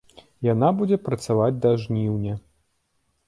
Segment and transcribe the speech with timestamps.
[0.53, 2.33] Яна будзе працаваць да жніўня.